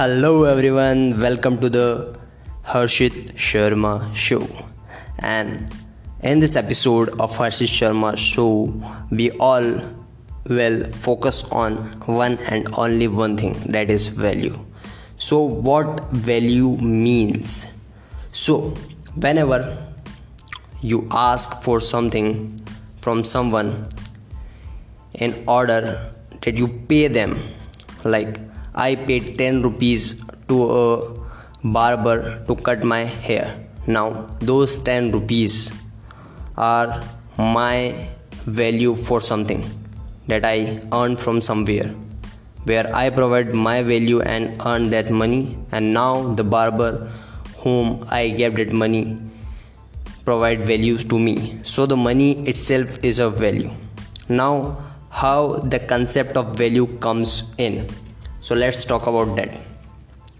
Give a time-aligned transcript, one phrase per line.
[0.00, 2.18] Hello everyone, welcome to the
[2.64, 4.48] Harshit Sharma show.
[5.18, 5.70] And
[6.22, 8.72] in this episode of Harshit Sharma show,
[9.10, 9.78] we all
[10.48, 11.74] will focus on
[12.06, 14.58] one and only one thing that is value.
[15.18, 17.66] So, what value means?
[18.32, 18.70] So,
[19.16, 19.86] whenever
[20.80, 22.58] you ask for something
[23.02, 23.86] from someone
[25.12, 27.38] in order that you pay them
[28.02, 28.40] like
[28.88, 30.04] i paid 10 rupees
[30.48, 30.86] to a
[31.62, 32.16] barber
[32.46, 33.46] to cut my hair.
[33.86, 34.06] Now
[34.40, 35.72] those 10 rupees
[36.56, 37.02] are
[37.38, 38.08] my
[38.60, 39.64] value for something
[40.28, 41.88] that i earned from somewhere
[42.68, 46.92] where i provide my value and earn that money and now the barber
[47.62, 49.04] whom i gave that money
[50.24, 51.58] provide values to me.
[51.62, 53.70] So the money itself is a value.
[54.28, 54.52] Now
[55.10, 57.88] how the concept of value comes in
[58.40, 59.50] so let's talk about that.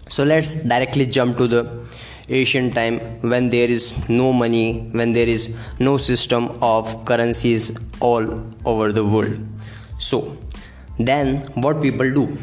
[0.09, 1.87] So let's directly jump to the
[2.29, 8.25] ancient time when there is no money when there is no system of currencies all
[8.65, 9.37] over the world.
[9.99, 10.37] So
[10.99, 12.37] then what people do?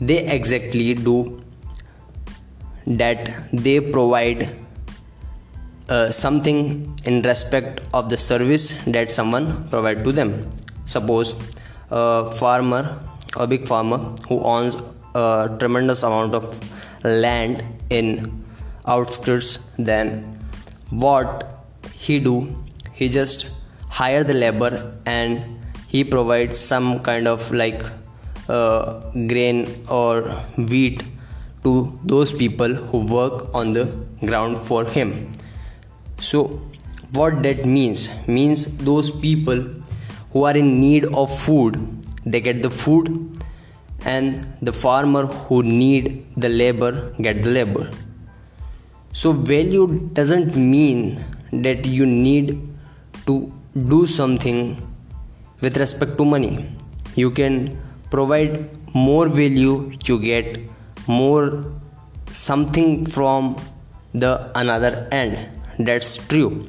[0.00, 1.42] They exactly do
[2.86, 4.48] that they provide
[5.88, 10.50] uh, something in respect of the service that someone provide to them.
[10.84, 11.34] Suppose
[11.90, 12.98] a farmer
[13.36, 14.76] a big farmer who owns
[15.14, 16.44] a tremendous amount of
[17.04, 18.44] land in
[18.86, 20.32] outskirts then
[20.90, 21.48] what
[21.94, 22.54] he do?
[22.92, 23.50] He just
[23.88, 25.42] hire the labor and
[25.88, 27.82] he provides some kind of like
[28.48, 30.22] uh, grain or
[30.56, 31.02] wheat
[31.62, 33.84] to those people who work on the
[34.20, 35.32] ground for him.
[36.20, 36.60] So
[37.12, 38.10] what that means?
[38.26, 39.64] Means those people
[40.32, 43.08] who are in need of food they get the food
[44.04, 47.90] and the farmer who need the labor get the labor.
[49.12, 52.58] So value doesn't mean that you need
[53.26, 54.76] to do something
[55.60, 56.66] with respect to money.
[57.14, 57.78] You can
[58.10, 60.58] provide more value you get
[61.06, 61.64] more
[62.30, 63.56] something from
[64.14, 65.38] the another end.
[65.78, 66.66] That's true.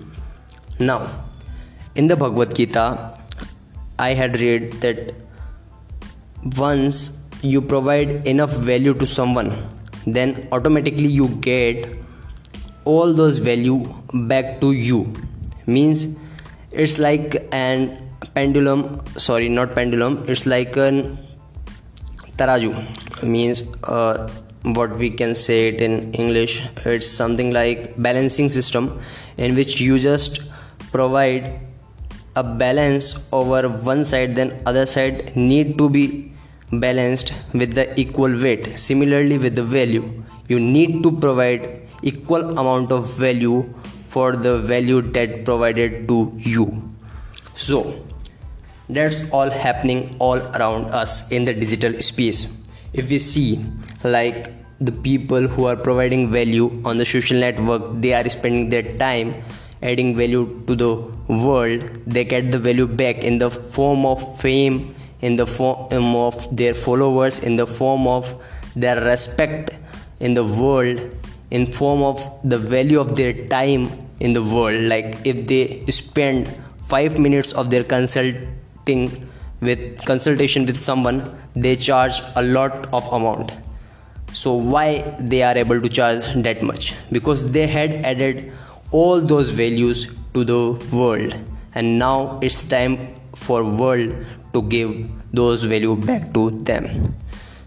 [0.80, 1.10] Now
[1.96, 3.18] in the bhagavad gita
[4.00, 5.14] I had read that
[6.58, 9.52] once you provide enough value to someone,
[10.06, 11.98] then automatically you get
[12.86, 13.84] all those value
[14.14, 15.14] back to you.
[15.66, 16.18] Means
[16.72, 17.98] it's like an
[18.34, 21.18] pendulum, sorry, not pendulum, it's like an
[22.38, 23.24] taraju.
[23.24, 24.30] Means uh,
[24.64, 29.00] what we can say it in English, it's something like balancing system
[29.38, 30.52] in which you just
[30.92, 31.60] provide
[32.36, 36.33] a balance over one side then other side need to be
[36.80, 38.78] balanced with the equal weight.
[38.80, 43.64] Similarly with the value you need to provide equal amount of value
[44.08, 46.82] for the value that provided to you.
[47.56, 48.06] So
[48.90, 52.42] that's all happening all around us in the digital space.
[52.94, 53.64] If we see
[54.04, 58.98] like the people who are providing value on the social network they are spending their
[58.98, 59.34] time
[59.82, 60.96] adding value to the
[61.28, 61.82] world.
[62.08, 64.96] They get the value back in the form of fame
[65.28, 68.32] in the form um, of their followers in the form of
[68.76, 69.70] their respect
[70.20, 71.00] in the world
[71.50, 73.90] in form of the value of their time
[74.20, 74.82] in the world.
[74.94, 76.48] Like if they spend
[76.82, 79.30] 5 minutes of their consulting
[79.62, 81.20] with consultation with someone
[81.56, 83.54] they charge a lot of amount.
[84.34, 86.96] So why they are able to charge that much?
[87.12, 88.52] Because they had added
[88.92, 91.38] all those values to the world.
[91.76, 94.16] And now it's time for world
[94.54, 97.14] to give those value back to them.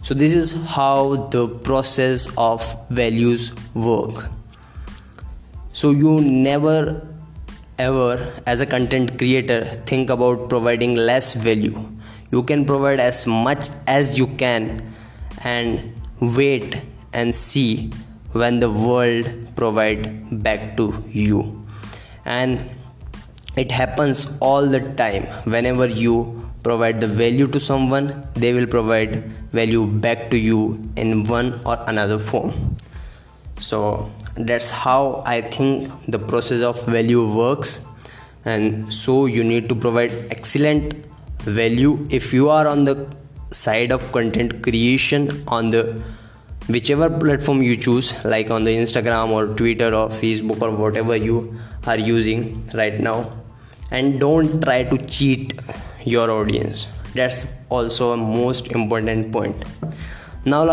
[0.02, 4.30] So this is how the process of values work.
[5.72, 7.06] So you never
[7.78, 11.78] ever as a content creator think about providing less value.
[12.30, 14.80] You can provide as much as you can
[15.44, 16.80] and wait
[17.12, 17.90] and see
[18.32, 21.66] when the world provide back to you.
[22.24, 22.70] And
[23.56, 25.24] it happens all the time.
[25.44, 29.12] Whenever you provide the value to someone they will provide
[29.58, 30.60] value back to you
[30.96, 32.52] in one or another form.
[33.58, 37.80] So that's how i think the process of value works.
[38.44, 40.92] And so you need to provide excellent
[41.60, 42.96] value if you are on the
[43.50, 45.82] side of content creation on the
[46.68, 51.36] whichever platform you choose like on the instagram or twitter or facebook or whatever you
[51.86, 53.32] are using right now.
[53.90, 55.52] And don't try to cheat
[56.06, 56.86] your audience.
[57.14, 59.64] That's also a most important point.
[60.44, 60.64] Now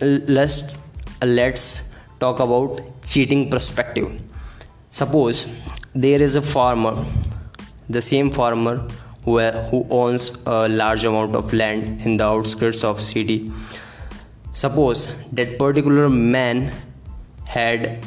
[0.00, 0.76] let's
[1.20, 4.10] let's talk about cheating perspective.
[4.90, 5.46] Suppose
[5.94, 7.04] there is a farmer
[7.88, 8.76] the same farmer
[9.24, 13.50] who, who owns a large amount of land in the outskirts of city.
[14.52, 16.72] Suppose that particular man
[17.44, 18.04] had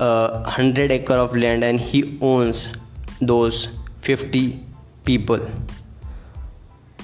[0.00, 2.76] a hundred acre of land and he owns
[3.20, 3.68] those
[4.00, 4.60] 50
[5.04, 5.40] people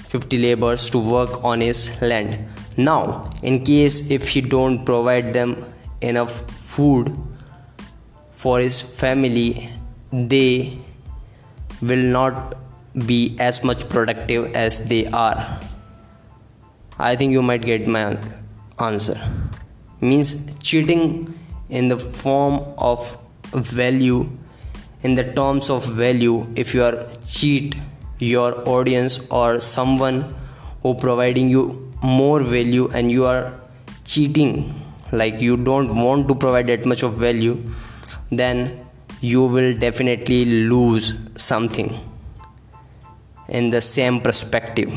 [0.07, 2.47] 50 laborers to work on his land.
[2.77, 5.55] Now in case if he don't provide them
[6.01, 7.11] enough food
[8.31, 9.69] for his family
[10.11, 10.77] they
[11.81, 12.55] will not
[13.05, 15.59] be as much productive as they are.
[16.97, 18.17] I think you might get my
[18.79, 19.19] answer.
[20.01, 21.33] Means cheating
[21.69, 23.17] in the form of
[23.53, 24.29] value
[25.03, 27.75] in the terms of value if you are cheat
[28.19, 30.33] your audience or someone
[30.83, 31.63] who providing you
[32.01, 33.53] more value and you are
[34.05, 34.73] cheating
[35.11, 37.55] like you don't want to provide that much of value
[38.31, 38.87] then
[39.21, 41.99] you will definitely lose something
[43.47, 44.91] in the same perspective.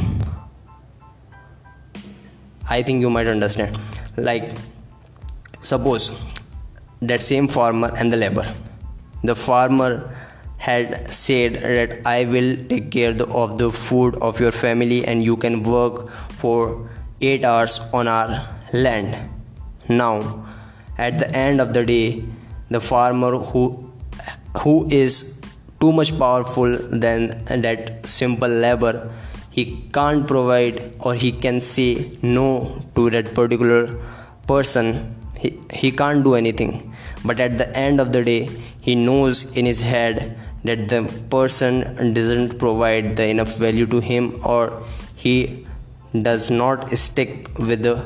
[2.68, 3.78] I think you might understand.
[4.16, 4.50] Like
[5.62, 6.20] suppose
[7.02, 8.52] that same farmer and the labor.
[9.22, 10.16] The farmer
[10.66, 15.36] had said that i will take care of the food of your family and you
[15.44, 16.00] can work
[16.42, 16.56] for
[17.20, 19.16] 8 hours on our land.
[19.88, 20.46] Now
[20.98, 22.22] at the end of the day
[22.70, 23.64] the farmer who
[24.60, 25.40] who is
[25.80, 27.26] too much powerful than
[27.66, 28.94] that simple labor
[29.50, 31.88] he can't provide or he can say
[32.22, 32.48] no
[32.94, 33.82] to that particular
[34.46, 35.14] person.
[35.36, 36.94] He, he can't do anything.
[37.24, 38.48] But at the end of the day
[38.80, 44.40] he knows in his head that the person doesn't provide the enough value to him
[44.44, 44.82] or
[45.16, 45.66] he
[46.22, 48.04] does not stick with the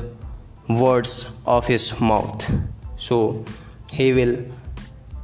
[0.69, 2.49] words of his mouth.
[2.97, 3.45] So
[3.91, 4.37] he will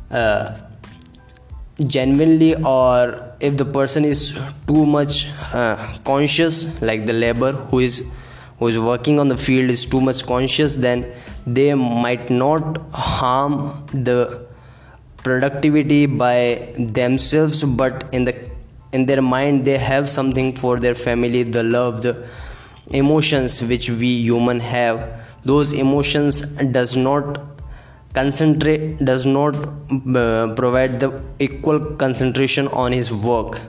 [0.09, 0.57] uh,
[1.87, 4.37] genuinely or if the person is
[4.67, 8.05] too much uh, conscious like the labor who is
[8.59, 11.11] who is working on the field is too much conscious then
[11.47, 14.47] they might not harm the
[15.23, 18.35] productivity by themselves but in the
[18.91, 22.13] in their mind they have something for their family the love the
[22.93, 25.25] emotions which we human have.
[25.43, 27.39] Those emotions does not
[28.13, 33.59] concentrate does not uh, provide the equal concentration on his work.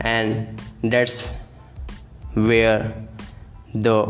[0.00, 1.32] And that's
[2.34, 2.94] where
[3.74, 4.06] the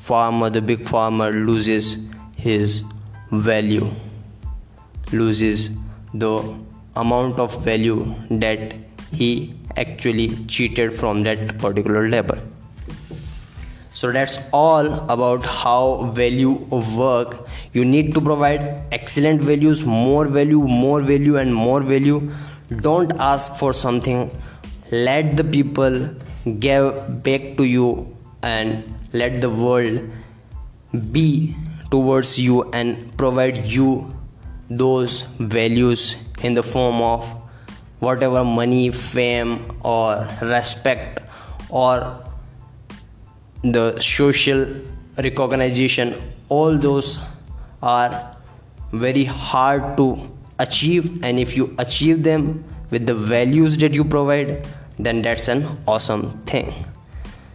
[0.00, 2.82] farmer the big farmer loses his
[3.30, 3.88] value
[5.12, 5.70] loses
[6.14, 6.54] the
[6.96, 8.74] amount of value that
[9.12, 12.38] he actually cheated from that particular labor.
[13.92, 17.48] So that's all about how value of work.
[17.72, 22.32] You need to provide excellent values more value more value and more value.
[22.80, 24.30] Don't ask for something.
[24.90, 26.10] Let the people
[26.58, 30.00] give back to you and let the world
[31.12, 31.56] be
[31.90, 34.14] towards you and provide you
[34.70, 37.26] those values in the form of
[37.98, 41.20] whatever money fame or respect
[41.68, 42.16] or
[43.62, 44.66] the social
[45.18, 46.14] recognition
[46.48, 47.18] all those
[47.82, 48.36] are
[48.92, 51.22] very hard to achieve.
[51.24, 54.66] And if you achieve them with the values that you provide
[54.98, 56.74] then that's an awesome thing.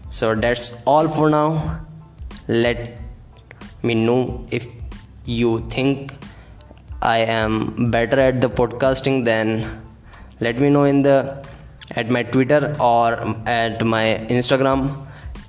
[0.10, 1.86] So that's all for now.
[2.48, 2.98] Let
[3.84, 4.66] me know if
[5.26, 6.14] you think
[7.14, 9.50] i am better at the podcasting then
[10.40, 11.18] let me know in the
[11.96, 13.10] at my twitter or
[13.48, 14.88] at my instagram.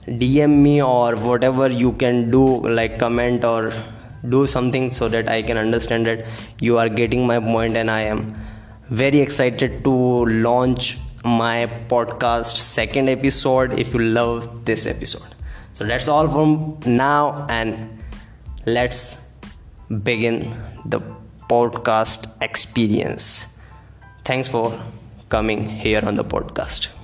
[0.06, 2.42] Dm me or whatever you can do
[2.78, 3.72] like comment or
[4.28, 6.24] do something so that i can understand that
[6.60, 8.20] you are getting my point and i am
[8.90, 9.94] very excited to
[10.26, 10.96] launch
[11.26, 15.34] my podcast second episode if you love this episode.
[15.72, 18.00] So that's all from now and
[18.64, 19.18] let's
[20.04, 21.00] begin the
[21.48, 23.56] podcast experience.
[24.24, 24.78] Thanks for
[25.28, 26.95] coming here on the podcast